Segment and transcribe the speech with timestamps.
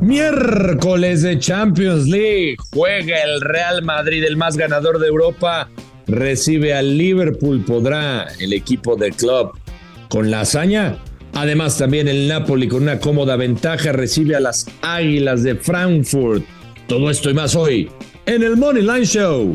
[0.00, 2.56] Miércoles de Champions League.
[2.72, 5.68] Juega el Real Madrid, el más ganador de Europa.
[6.06, 7.64] Recibe al Liverpool.
[7.64, 9.52] ¿Podrá el equipo del club
[10.08, 10.98] con la hazaña?
[11.34, 16.44] Además, también el Napoli con una cómoda ventaja recibe a las Águilas de Frankfurt.
[16.86, 17.90] Todo esto y más hoy
[18.26, 19.52] en el Money Line Show.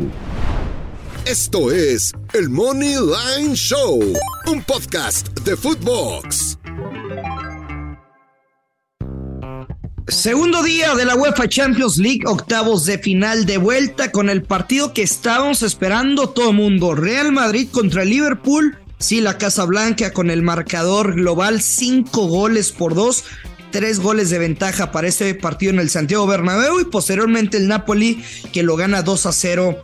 [1.25, 4.01] Esto es el Money Line Show,
[4.47, 6.57] un podcast de Footbox.
[10.13, 14.93] Segundo día de la UEFA Champions League, octavos de final de vuelta con el partido
[14.93, 16.93] que estábamos esperando todo el mundo.
[16.93, 18.77] Real Madrid contra Liverpool.
[18.99, 23.25] Sí, la Casa Blanca con el marcador global, cinco goles por dos,
[23.71, 28.23] tres goles de ventaja para este partido en el Santiago Bernabéu y posteriormente el Napoli
[28.53, 29.81] que lo gana 2 a 0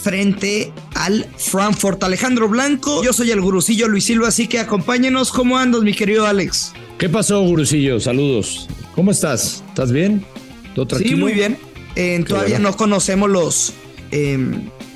[0.00, 2.02] frente al Frankfurt.
[2.04, 5.32] Alejandro Blanco, yo soy el gurusillo Luis Silva, así que acompáñenos.
[5.32, 6.72] ¿Cómo andas, mi querido Alex?
[6.98, 7.98] ¿Qué pasó, Gurusillo?
[7.98, 8.68] Saludos.
[8.94, 9.64] ¿Cómo estás?
[9.68, 10.24] ¿Estás bien?
[10.74, 11.16] ¿Todo tranquilo?
[11.16, 11.56] Sí, muy bien.
[11.96, 12.70] Eh, todavía bueno.
[12.70, 13.72] no conocemos los
[14.10, 14.38] eh,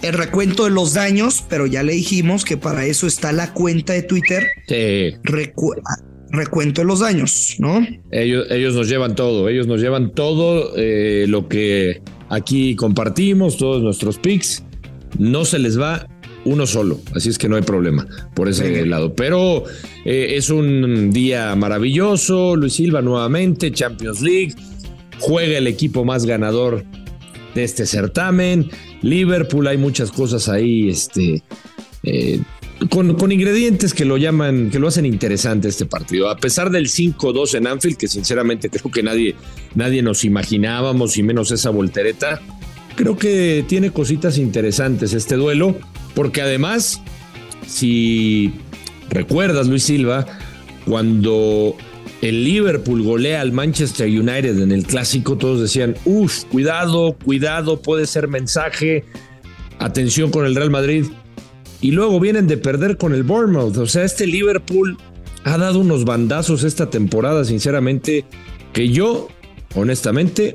[0.02, 3.92] el recuento de los daños, pero ya le dijimos que para eso está la cuenta
[3.94, 4.46] de Twitter.
[4.68, 5.14] Sí.
[5.24, 5.80] Recu-
[6.30, 7.86] recuento de los daños, ¿no?
[8.10, 13.82] Ellos, ellos nos llevan todo, ellos nos llevan todo eh, lo que aquí compartimos, todos
[13.82, 14.62] nuestros pics.
[15.18, 16.06] No se les va
[16.46, 18.86] uno solo, así es que no hay problema por ese Venga.
[18.86, 19.14] lado.
[19.14, 19.64] Pero
[20.04, 24.54] eh, es un día maravilloso, Luis Silva nuevamente, Champions League,
[25.18, 26.84] juega el equipo más ganador
[27.54, 28.70] de este certamen.
[29.02, 31.42] Liverpool, hay muchas cosas ahí, este,
[32.04, 32.40] eh,
[32.90, 36.30] con, con ingredientes que lo llaman, que lo hacen interesante este partido.
[36.30, 39.34] A pesar del 5-2 en Anfield, que sinceramente creo que nadie,
[39.74, 42.40] nadie nos imaginábamos, y menos esa voltereta,
[42.96, 45.76] creo que tiene cositas interesantes este duelo,
[46.14, 47.00] porque además,
[47.66, 48.52] si
[49.10, 50.26] recuerdas, Luis Silva,
[50.86, 51.76] cuando
[52.22, 58.06] el Liverpool golea al Manchester United en el clásico, todos decían, uff, cuidado, cuidado, puede
[58.06, 59.04] ser mensaje,
[59.78, 61.04] atención con el Real Madrid.
[61.82, 63.76] Y luego vienen de perder con el Bournemouth.
[63.76, 64.96] O sea, este Liverpool
[65.44, 68.24] ha dado unos bandazos esta temporada, sinceramente,
[68.72, 69.28] que yo,
[69.74, 70.54] honestamente,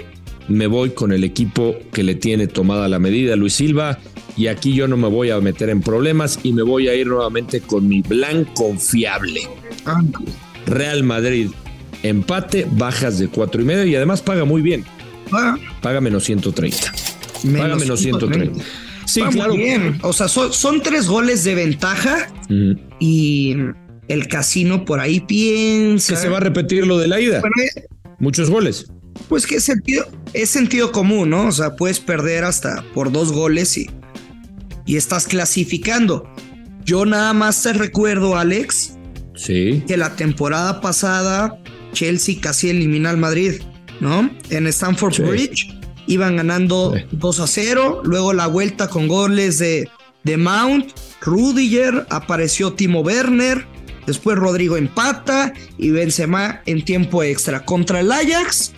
[0.51, 4.00] me voy con el equipo que le tiene tomada la medida, Luis Silva.
[4.38, 7.07] Y aquí yo no me voy a meter en problemas y me voy a ir
[7.07, 9.41] nuevamente con mi blanco confiable.
[10.66, 11.50] Real Madrid,
[12.03, 14.85] empate, bajas de cuatro y medio y además paga muy bien.
[15.31, 16.94] Ah, Paga menos 130.
[17.57, 18.63] paga menos 130.
[19.06, 19.53] Sí, claro.
[19.56, 20.00] bien.
[20.03, 22.31] O sea, son, son tres goles de ventaja
[23.00, 23.56] y
[24.07, 26.13] el casino por ahí piensa.
[26.13, 27.41] Que se va a repetir lo de la ida.
[27.41, 27.85] Bueno, eh,
[28.19, 28.91] Muchos goles.
[29.29, 31.47] Pues que es sentido, es sentido común, ¿no?
[31.47, 33.89] O sea, puedes perder hasta por dos goles y,
[34.85, 36.27] y estás clasificando.
[36.85, 38.97] Yo nada más te recuerdo, Alex,
[39.35, 39.83] Sí.
[39.87, 41.57] que la temporada pasada
[41.93, 43.61] Chelsea casi elimina al Madrid,
[43.99, 44.29] ¿no?
[44.49, 45.21] En Stamford Sí.
[45.23, 47.03] Bridge iban ganando Sí.
[47.11, 49.89] 2 a 0, luego la vuelta con goles de,
[50.23, 53.65] de Mount, Rudiger, apareció Timo Werner,
[54.07, 57.63] después Rodrigo empata y Benzema en tiempo extra.
[57.65, 58.73] Contra el Ajax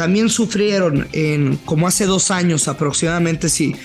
[0.00, 3.76] también sufrieron en como hace dos años aproximadamente, si,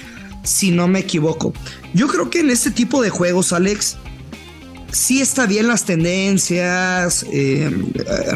[0.45, 1.53] si no me equivoco.
[1.94, 3.97] Yo creo que en este tipo de juegos, Alex,
[4.94, 7.69] sí está bien las tendencias, eh,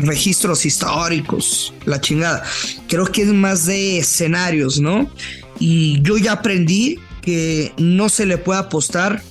[0.01, 2.43] registros históricos, la chingada.
[2.89, 5.09] Creo que es más de escenarios, ¿no?
[5.57, 9.23] Y yo ya aprendí que no se le puede apostar.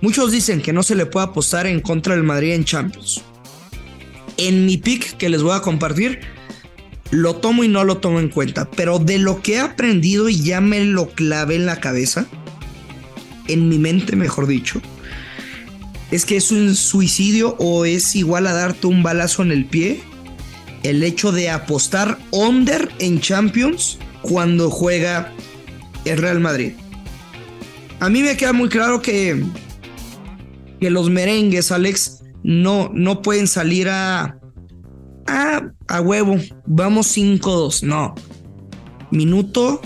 [0.00, 3.22] Muchos dicen que no se le puede apostar en contra del Madrid en Champions.
[4.36, 6.41] En mi pick que les voy a compartir,
[7.12, 8.68] lo tomo y no lo tomo en cuenta.
[8.70, 12.26] Pero de lo que he aprendido y ya me lo clavé en la cabeza,
[13.46, 14.80] en mi mente, mejor dicho,
[16.10, 20.00] es que es un suicidio o es igual a darte un balazo en el pie
[20.82, 25.32] el hecho de apostar under en Champions cuando juega
[26.04, 26.72] el Real Madrid.
[28.00, 29.44] A mí me queda muy claro que,
[30.80, 34.41] que los merengues, Alex, no, no pueden salir a,
[35.32, 36.36] a, a huevo.
[36.66, 37.82] Vamos 5-2.
[37.82, 38.14] No.
[39.10, 39.80] Minuto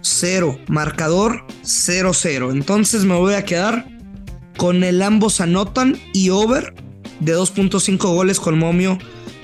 [0.00, 0.58] 0.
[0.68, 2.52] Marcador 0-0.
[2.52, 3.88] Entonces me voy a quedar
[4.56, 6.74] con el ambos anotan y over
[7.20, 8.98] de 2.5 goles con momio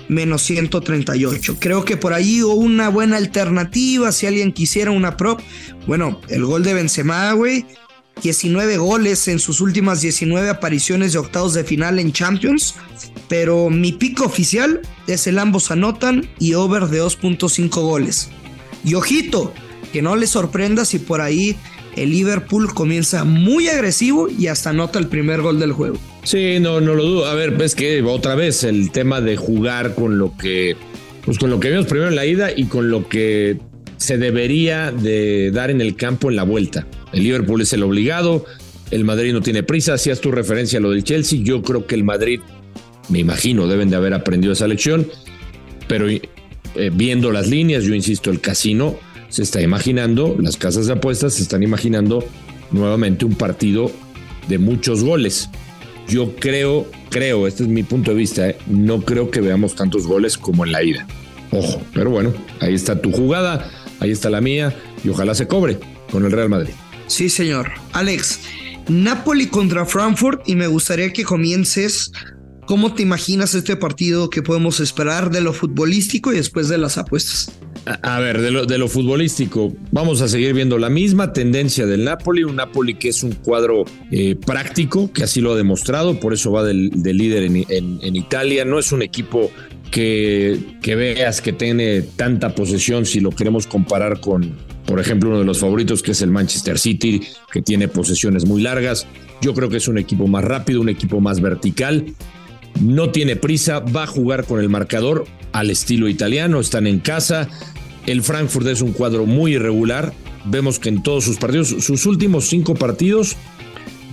[0.09, 1.57] menos 138.
[1.59, 5.41] Creo que por ahí hubo una buena alternativa si alguien quisiera una prop.
[5.87, 7.67] Bueno, el gol de Benzema, güey.
[8.23, 12.75] 19 goles en sus últimas 19 apariciones de octavos de final en Champions.
[13.29, 18.31] Pero mi pico oficial es el ambos anotan y over de 2.5 goles.
[18.85, 19.53] Y ojito,
[19.93, 21.57] que no le sorprenda si por ahí
[21.97, 25.99] el Liverpool comienza muy agresivo y hasta anota el primer gol del juego.
[26.25, 27.27] Sí, no, no lo dudo.
[27.27, 30.77] A ver, es que otra vez el tema de jugar con lo que,
[31.25, 33.59] pues con lo que vimos primero en la ida y con lo que
[34.03, 36.87] se debería de dar en el campo en la vuelta.
[37.13, 38.45] El Liverpool es el obligado,
[38.91, 39.95] el Madrid no tiene prisa.
[39.95, 41.41] Hacías tu referencia a lo del Chelsea.
[41.43, 42.41] Yo creo que el Madrid,
[43.09, 45.07] me imagino, deben de haber aprendido esa lección,
[45.89, 46.21] pero eh,
[46.93, 48.97] viendo las líneas, yo insisto, el casino
[49.29, 52.25] se está imaginando, las casas de apuestas se están imaginando
[52.71, 53.91] nuevamente un partido
[54.49, 55.49] de muchos goles.
[56.09, 58.57] Yo creo, creo, este es mi punto de vista, ¿eh?
[58.67, 61.07] no creo que veamos tantos goles como en la ida.
[61.53, 63.71] Ojo, pero bueno, ahí está tu jugada,
[64.03, 65.79] ahí está la mía y ojalá se cobre
[66.11, 66.73] con el Real Madrid.
[67.07, 67.71] Sí, señor.
[67.93, 68.41] Alex,
[68.89, 72.11] Napoli contra Frankfurt y me gustaría que comiences.
[72.67, 76.99] ¿Cómo te imaginas este partido que podemos esperar de lo futbolístico y después de las
[76.99, 77.53] apuestas?
[78.03, 82.05] A, ver, de lo, de lo, futbolístico, vamos a seguir viendo la misma tendencia del
[82.05, 86.33] Napoli, un Napoli que es un cuadro eh, práctico, que así lo ha demostrado, por
[86.33, 89.51] eso va del, líder en, en, Italia, no es un equipo
[89.93, 94.57] que, veas que tiene tanta posesión si lo queremos comparar con,
[94.87, 97.21] por ejemplo, uno de los favoritos que es el Manchester City,
[97.53, 99.07] que tiene posesiones muy largas.
[99.43, 102.07] Yo creo que es un equipo más rápido, un equipo más vertical.
[102.81, 107.49] No tiene prisa, va a jugar con el marcador al estilo italiano, están en casa,
[108.07, 110.15] el Frankfurt es un cuadro muy irregular.
[110.47, 113.37] Vemos que en todos sus partidos, sus últimos cinco partidos,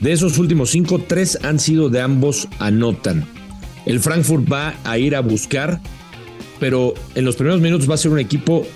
[0.02, 3.39] de esos últimos cinco, tres han sido de ambos anotan.
[3.86, 5.80] El Frankfurt va a ir a buscar,
[6.60, 8.68] pero en los primeros minutos va a ser un equipo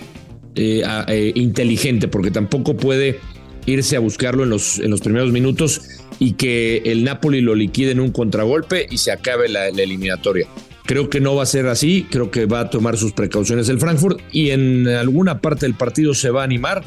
[0.56, 3.20] eh, eh, inteligente, porque tampoco puede
[3.66, 5.82] irse a buscarlo en los, en los primeros minutos
[6.20, 10.48] y que el Napoli lo liquide en un contragolpe y se acabe la eliminatoria.
[10.86, 13.80] Creo que no va a ser así, creo que va a tomar sus precauciones el
[13.80, 16.84] Frankfurt y en alguna parte del partido se va a animar.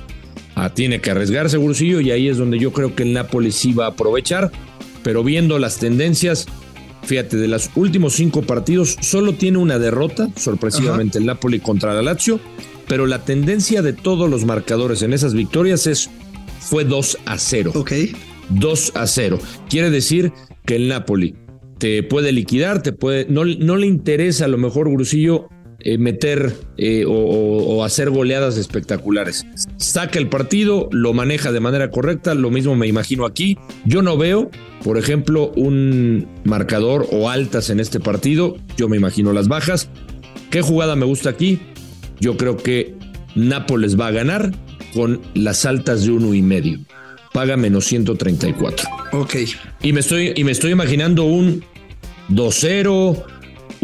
[0.74, 3.86] Tiene que arriesgarse Bursillo y ahí es donde yo creo que el Napoli sí va
[3.86, 4.50] a aprovechar.
[5.02, 6.46] Pero viendo las tendencias,
[7.06, 12.02] fíjate, de los últimos cinco partidos solo tiene una derrota, sorpresivamente, el Napoli contra la
[12.02, 12.40] Lazio.
[12.88, 16.10] Pero la tendencia de todos los marcadores en esas victorias es
[16.60, 17.72] fue 2 a 0.
[17.74, 17.92] Ok.
[18.50, 19.38] 2 a 0.
[19.68, 20.32] Quiere decir
[20.64, 21.34] que el Napoli
[21.78, 25.48] te puede liquidar, te puede, no, no le interesa a lo mejor Grusillo
[25.88, 29.46] eh, meter eh, o, hacer goleadas espectaculares.
[29.76, 33.56] Saca el partido, lo maneja de manera correcta, lo mismo me imagino aquí.
[33.84, 34.50] Yo no veo,
[34.82, 39.88] por ejemplo, un marcador o altas en este partido, yo me imagino las bajas.
[40.50, 41.60] ¿Qué jugada me gusta aquí?
[42.18, 42.96] Yo creo que
[43.36, 44.50] Nápoles va a ganar
[44.92, 46.80] con las altas de uno y medio
[47.32, 48.88] paga menos 134.
[49.12, 49.34] Ok.
[49.82, 51.62] Y me estoy, y me estoy imaginando un
[52.30, 53.22] 2-0,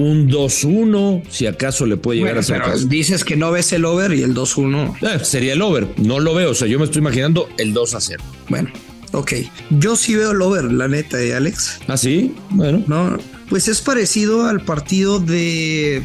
[0.02, 2.62] un 2-1, si acaso le puede llegar a ser.
[2.88, 4.96] Dices que no ves el over y el 2-1.
[5.02, 8.18] Eh, sería el over, no lo veo, o sea, yo me estoy imaginando el 2-0.
[8.48, 8.70] Bueno,
[9.12, 9.32] ok.
[9.70, 11.80] Yo sí veo el over, la neta, de Alex.
[11.88, 12.34] ¿Ah, sí?
[12.50, 12.82] Bueno.
[12.86, 13.18] No,
[13.48, 16.02] pues es parecido al partido de.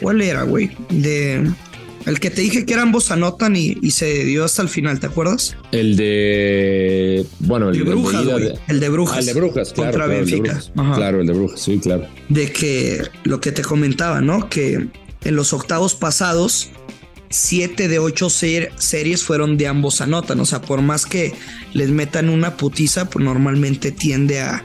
[0.00, 0.70] ¿Cuál era, güey?
[0.90, 1.50] De
[2.08, 5.06] el que te dije que eran ambos anotan y, se dio hasta el final, ¿te
[5.06, 5.56] acuerdas?
[5.72, 7.26] El de.
[7.40, 8.24] Bueno, el, de Brujas,
[8.68, 9.16] El de Brujas.
[9.16, 9.90] Ah, el de Brujas, claro.
[9.90, 10.62] Contra Benfica.
[10.94, 12.06] Claro, el de Brujas, sí, claro.
[12.30, 14.48] De que lo que te comentaba, ¿no?
[14.48, 14.88] Que
[15.24, 16.70] en los octavos pasados,
[17.28, 20.40] siete de ocho series fueron de ambos anotan.
[20.40, 21.34] O sea, por más que
[21.74, 24.64] les metan una putiza, pues normalmente tiende a,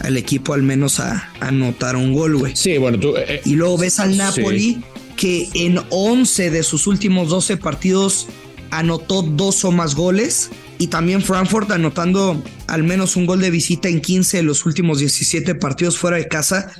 [0.00, 2.56] al equipo al menos a, anotar un gol, güey.
[2.56, 3.16] Sí, bueno, tú.
[3.16, 4.82] Eh, eh, y luego ves al Napoli
[5.22, 8.26] que en 11 de sus últimos 12 partidos
[8.72, 10.50] anotó dos o más goles.
[10.78, 14.98] Y también Frankfurt anotando al menos un gol de visita en 15 de los últimos
[14.98, 16.72] 17 partidos fuera de casa.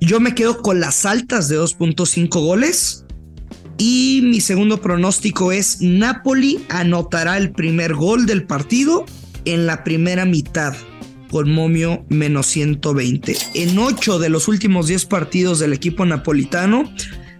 [0.00, 3.04] Yo me quedo con las altas de 2.5 goles.
[3.78, 9.06] Y mi segundo pronóstico es Napoli anotará el primer gol del partido
[9.44, 10.74] en la primera mitad
[11.30, 13.36] con momio menos 120.
[13.54, 16.90] En 8 de los últimos 10 partidos del equipo napolitano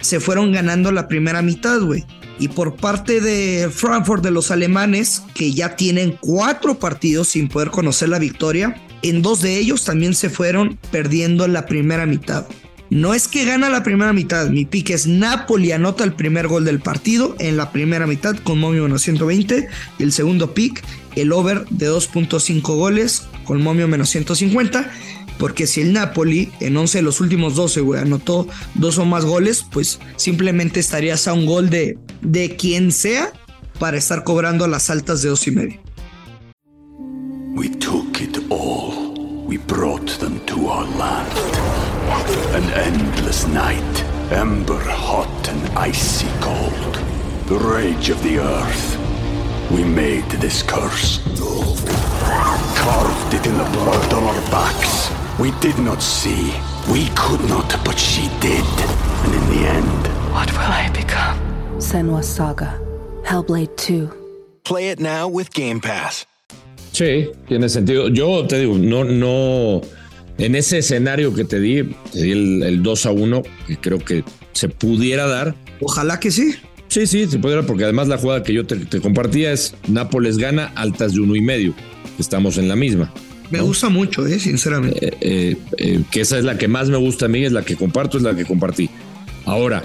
[0.05, 2.05] se fueron ganando la primera mitad, güey.
[2.39, 7.71] Y por parte de Frankfurt, de los alemanes, que ya tienen cuatro partidos sin poder
[7.71, 12.47] conocer la victoria, en dos de ellos también se fueron perdiendo la primera mitad.
[12.91, 16.67] No es que gana la primera mitad, mi pick es Napoli anota el primer gol
[16.67, 19.69] del partido en la primera mitad con momio menos 120
[19.99, 20.85] y el segundo pick
[21.17, 24.91] el over de 2.5 goles con momio menos 150
[25.45, 29.27] porque si el Napoli en 11 de los últimos 12 güey, anotó dos o más
[29.27, 33.31] goles, pues simplemente estarías a un gol de, de quien sea
[33.79, 35.81] para estar cobrando las altas de dos y medio.
[37.55, 39.13] We took it all.
[39.47, 41.29] We brought them to our land.
[42.55, 46.99] An endless night, ember hot and icy cold.
[47.49, 48.97] The rage of the earth.
[49.71, 51.21] We made this curse.
[52.77, 55.04] Carved it in the blood on our backs.
[55.39, 56.53] We did not see.
[56.91, 58.65] We could not, but she did.
[59.25, 61.39] And in the end, What will I become?
[61.79, 62.79] Senwa Saga.
[63.25, 64.11] Hellblade 2.
[64.65, 66.27] Play it now with Game Pass.
[66.93, 68.09] Sí, tiene sentido.
[68.09, 69.81] Yo te digo, no, no.
[70.39, 73.99] En ese escenario que te di, te di el, el 2 a 1, que creo
[73.99, 75.55] que se pudiera dar.
[75.81, 76.55] Ojalá que sí.
[76.89, 80.39] Sí, sí, se pudiera, porque además la jugada que yo te, te compartía es Nápoles
[80.39, 81.75] gana altas de uno y medio.
[82.19, 83.13] Estamos en la misma.
[83.51, 85.07] Me gusta mucho, eh, sinceramente.
[85.07, 87.63] Eh, eh, eh, que esa es la que más me gusta a mí, es la
[87.63, 88.89] que comparto, es la que compartí.
[89.45, 89.85] Ahora,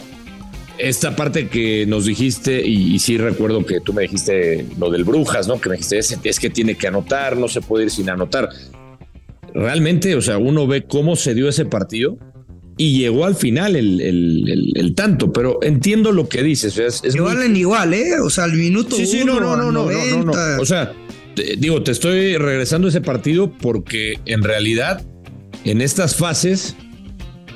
[0.77, 5.03] esta parte que nos dijiste, y, y sí recuerdo que tú me dijiste lo del
[5.03, 5.59] Brujas, ¿no?
[5.59, 8.49] Que me dijiste, es, es que tiene que anotar, no se puede ir sin anotar.
[9.53, 12.17] Realmente, o sea, uno ve cómo se dio ese partido
[12.77, 16.73] y llegó al final el, el- el- el tanto, pero entiendo lo que dices.
[16.73, 18.19] o sea, es, es muy- Igual en igual, ¿eh?
[18.23, 20.33] O sea, al minuto Sí, sí, uno, no, no, no, no, no, no, no.
[20.33, 20.61] 90.
[20.61, 20.93] O sea,
[21.57, 25.01] digo, te estoy regresando a ese partido porque en realidad
[25.65, 26.75] en estas fases,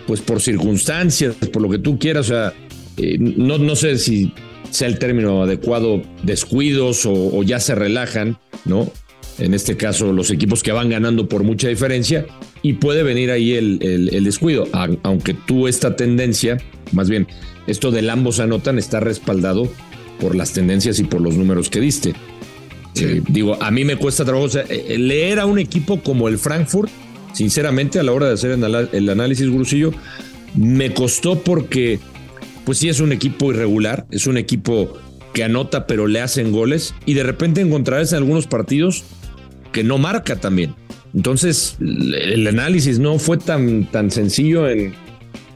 [0.07, 2.53] pues por circunstancias, por lo que tú quieras, o sea,
[2.97, 4.33] eh, no, no sé si
[4.69, 8.91] sea el término adecuado, descuidos o, ya se relajan, ¿no?
[9.39, 12.25] En este caso, los equipos que van ganando por mucha diferencia
[12.61, 14.67] y puede venir ahí el, el- el descuido,
[15.03, 16.57] aunque tú esta tendencia,
[16.91, 17.27] más bien,
[17.65, 19.71] esto del ambos anotan está respaldado
[20.19, 22.13] por las tendencias y por los números que diste.
[22.95, 26.27] Eh, digo, a mí me cuesta trabajo o sea, eh, leer a un equipo como
[26.27, 26.91] el Frankfurt,
[27.33, 29.91] sinceramente, a la hora de hacer el, análisis, Grusillo,
[30.55, 31.99] me costó porque,
[32.65, 34.93] pues sí, es un equipo irregular, es un equipo
[35.33, 39.03] que anota pero le hacen goles y de repente encontrarás en algunos partidos
[39.71, 40.75] que no marca también.
[41.15, 44.93] Entonces, el análisis no fue tan, tan sencillo en-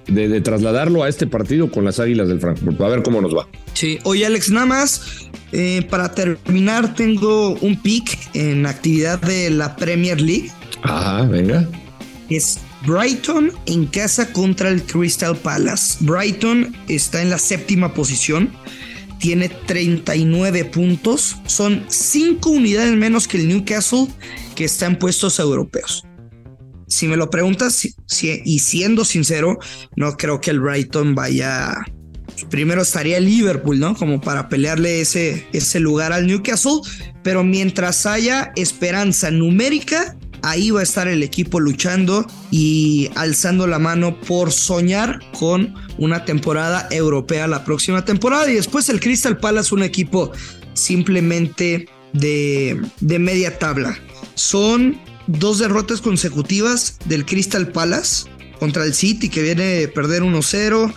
[0.08, 2.80] de, de trasladarlo a este partido con las Águilas del Frankfurt.
[2.82, 3.48] A ver cómo nos va.
[3.74, 9.76] Sí, oye Alex, nada más, eh, para terminar tengo un pick en actividad de la
[9.76, 10.52] Premier League.
[10.84, 11.68] Ajá, venga.
[12.30, 15.98] Es Brighton en casa contra el Crystal Palace.
[16.02, 18.52] Brighton está en la séptima posición.
[19.20, 21.38] Tiene 39 puntos.
[21.48, 24.08] Son 5 unidades menos que el Newcastle
[24.56, 26.07] que está en puestos europeos.
[26.88, 29.58] Si me lo preguntas, si- y siendo sincero,
[29.96, 31.74] no creo que el Brighton vaya.
[32.50, 33.96] Primero estaría el Liverpool, ¿no?
[33.96, 36.80] Como para pelearle ese, ese lugar al Newcastle.
[37.24, 43.80] Pero mientras haya esperanza numérica, ahí va a estar el equipo luchando y alzando la
[43.80, 48.50] mano por soñar con una temporada europea la próxima temporada.
[48.50, 50.32] Y después el Crystal Palace, un equipo
[50.74, 53.98] simplemente de, de media tabla.
[54.36, 58.30] Son dos derrotas consecutivas del Crystal Palace
[58.60, 60.94] contra el City, que viene de perder 1-0.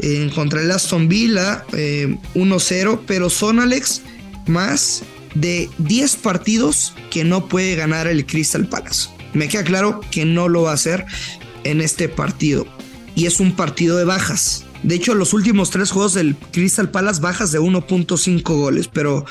[0.00, 4.02] eh, contra el Aston Villa eh, 1-0, pero son Alex
[4.46, 5.02] más
[5.34, 9.08] de 10 partidos que no puede ganar el Crystal Palace.
[9.32, 11.06] Me queda claro que no lo va a hacer
[11.64, 12.66] en este partido.
[13.14, 14.64] Y es un partido de bajas.
[14.84, 19.24] De hecho, los últimos tres juegos del Crystal Palace bajas de 1.5 goles, pero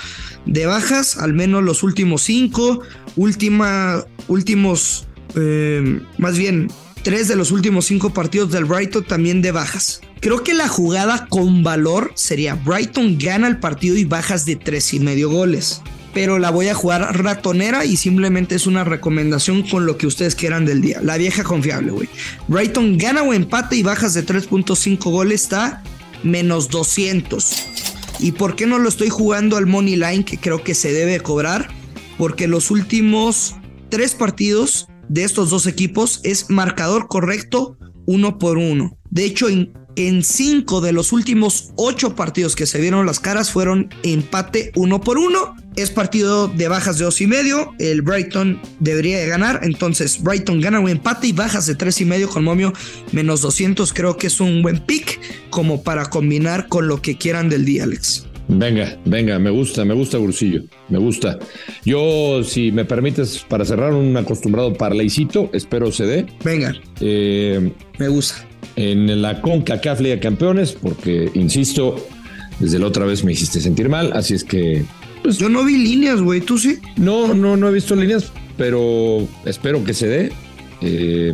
[0.48, 2.81] de bajas, al menos los últimos cinco,
[3.15, 5.05] última, últimos,
[5.36, 6.69] eh, más bien,
[7.03, 10.01] tres de los últimos cinco partidos del Brighton también de bajas.
[10.22, 14.91] Creo que la jugada con valor sería Brighton gana el partido y bajas de tres
[14.95, 15.83] y medio goles.
[16.13, 20.36] Pero la voy a jugar ratonera y simplemente es una recomendación con lo que ustedes
[20.36, 21.00] quieran del día.
[21.01, 22.08] La vieja confiable, güey.
[22.48, 25.82] Brighton gana o empate y bajas de 3.5 goles está
[26.24, 27.63] menos 200.
[28.20, 31.20] ¿Y por qué no lo estoy jugando al Money Line que creo que se debe
[31.20, 31.67] cobrar?
[32.17, 33.55] Porque los últimos
[33.89, 38.98] tres partidos de estos dos equipos es marcador correcto uno por uno.
[39.10, 43.51] De hecho, in- en cinco de los últimos ocho partidos que se vieron las caras
[43.51, 45.55] fueron empate uno por uno.
[45.75, 47.73] Es partido de bajas de dos y medio.
[47.79, 49.62] El Brighton debería de ganar.
[49.63, 52.73] Entonces, Brighton gana un empate y bajas de tres y medio con momio
[53.12, 53.91] menos 200.
[53.93, 55.19] Creo que es un buen pick
[55.50, 58.25] como para combinar con lo que quieran del día, Alex.
[58.47, 61.39] Venga, venga, me gusta, me gusta Gursillo, me gusta.
[61.85, 66.25] Yo, si me permites, para cerrar un acostumbrado parleycito, espero se dé.
[66.43, 68.45] Venga, Eh, me gusta.
[68.75, 71.95] en la CONCACAF Liga de Campeones, porque, insisto,
[72.59, 74.83] desde la otra vez me hiciste sentir mal, así es que
[75.39, 76.41] Yo no vi líneas, güey.
[76.41, 76.79] ¿Tú sí?
[76.97, 80.31] no, no, no he visto líneas, pero espero que se dé.
[80.81, 81.33] Eh,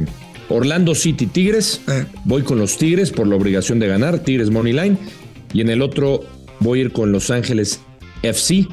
[0.49, 2.05] Orlando City Tigres, Eh.
[2.25, 4.97] voy con los Tigres por la obligación de ganar, Tigres Money Line,
[5.53, 6.23] y en el otro
[6.59, 7.79] voy a ir con Los Ángeles
[8.23, 8.67] FC.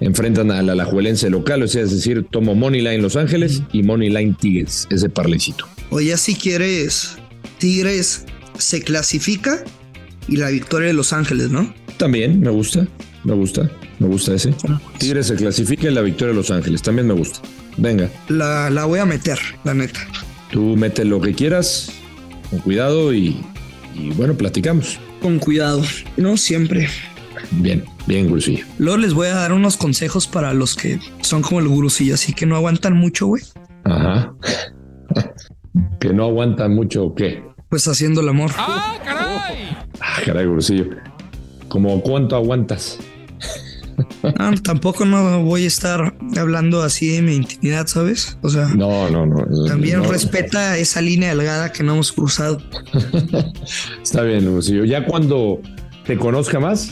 [0.00, 3.82] Enfrentan a la Alajuelense local, o sea, es decir, tomo Money Line Los Ángeles y
[3.84, 5.66] Money Line Tigres, ese parlecito.
[5.90, 7.16] O ya si quieres,
[7.58, 8.24] Tigres
[8.58, 9.62] se clasifica
[10.26, 11.72] y la victoria de Los Ángeles, ¿no?
[11.98, 12.88] También me gusta,
[13.22, 13.70] me gusta,
[14.00, 14.52] me gusta ese.
[14.98, 17.40] Tigres se clasifica y la victoria de Los Ángeles, también me gusta.
[17.76, 20.00] Venga, La, la voy a meter, la neta.
[20.50, 21.92] tú mete lo que quieras,
[22.50, 23.36] con cuidado y,
[23.94, 24.98] y bueno, platicamos.
[25.20, 25.82] Con cuidado,
[26.16, 26.88] no siempre.
[27.50, 28.64] Bien, bien, Grusillo.
[28.78, 32.32] Luego les voy a dar unos consejos para los que son como el gurusillo, así
[32.32, 33.42] que no aguantan mucho, güey.
[33.84, 34.32] Ajá.
[36.00, 37.42] que no aguanta mucho, ¿o ¿qué?
[37.68, 38.50] Pues haciendo el amor.
[38.56, 38.96] Ah,
[40.24, 40.86] caray, Grusillo.
[41.68, 42.98] ¿Cómo cuánto aguantas?
[44.38, 48.38] Ah, tampoco no voy a estar hablando así de mi intimidad, ¿sabes?
[48.42, 49.64] O sea, No, no, no.
[49.66, 50.10] también no.
[50.10, 52.58] respeta esa línea delgada que no hemos cruzado.
[54.02, 54.84] Está bien, Grusillo.
[54.84, 55.60] Ya cuando
[56.06, 56.90] te conozca más,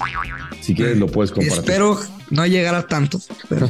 [0.60, 1.58] si quieres lo puedes compartir.
[1.58, 1.98] Espero
[2.30, 3.20] no llegar a tanto.
[3.48, 3.68] Pero,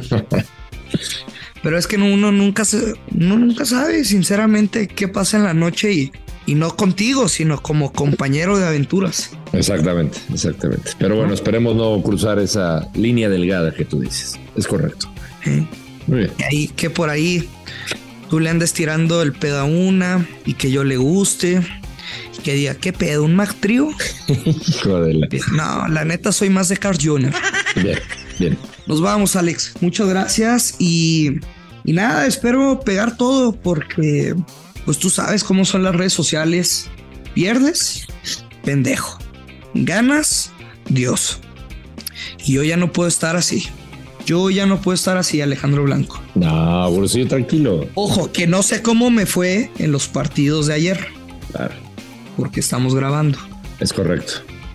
[1.63, 5.91] pero es que uno nunca se, uno nunca sabe, sinceramente, qué pasa en la noche
[5.91, 6.11] y,
[6.45, 9.31] y no contigo, sino como compañero de aventuras.
[9.53, 10.91] Exactamente, exactamente.
[10.97, 14.39] Pero bueno, esperemos no cruzar esa línea delgada que tú dices.
[14.55, 15.11] Es correcto.
[15.45, 15.65] ¿eh?
[16.07, 16.31] Muy bien.
[16.39, 17.47] Y ahí que por ahí
[18.29, 21.61] tú le andes tirando el pedo a una y que yo le guste.
[22.43, 23.23] Que diga, ¿qué pedo?
[23.23, 23.89] ¿Un Mac Trio?
[25.51, 27.33] No, la neta soy más de Carl Jr.
[27.75, 27.99] Bien,
[28.39, 28.57] bien.
[28.87, 29.73] Nos vamos, Alex.
[29.81, 31.39] Muchas gracias y,
[31.83, 34.35] y nada, espero pegar todo porque
[34.85, 36.89] pues tú sabes cómo son las redes sociales.
[37.33, 38.07] Pierdes,
[38.63, 39.19] pendejo.
[39.73, 40.51] Ganas,
[40.89, 41.39] Dios.
[42.45, 43.67] Y yo ya no puedo estar así.
[44.25, 46.21] Yo ya no puedo estar así, Alejandro Blanco.
[46.35, 47.87] No, Bursillo, tranquilo.
[47.95, 51.07] Ojo, que no sé cmo me fue en los partidos de ayer,
[51.51, 51.73] Claro,
[52.41, 53.37] porque estamos grabando.
[53.79, 54.33] es correcto.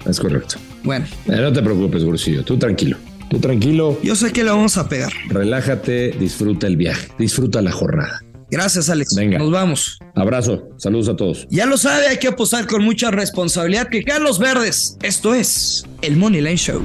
[0.09, 0.55] Es correcto.
[0.85, 2.45] Bueno, Eh, no te preocupes, Bursillo.
[2.45, 2.97] Tú tranquilo.
[3.29, 3.99] Tú tranquilo.
[4.05, 5.13] yo sé que le vamos a pegar.
[5.31, 8.23] Relájate, disfruta el viaje, disfruta la jornada.
[8.53, 9.17] Gracias, Alex.
[9.17, 9.39] Venga.
[9.39, 9.99] Nos vamos.
[10.15, 11.49] Abrazo, saludos a todos.
[11.51, 14.97] Ya lo sabe, hay que apostar con mucha responsabilidad que Carlos Verdes.
[15.03, 16.81] Esto es el Money Line Show.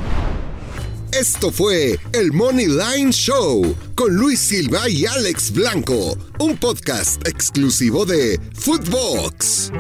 [1.12, 8.04] Esto fue el Money Line Show con Luis Silva y Alex Blanco, un podcast exclusivo
[8.06, 9.72] de Footbox.